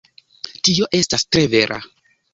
[0.69, 1.79] Tio estas tre vera.